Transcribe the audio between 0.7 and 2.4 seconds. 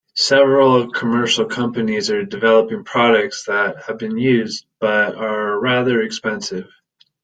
commercial companies are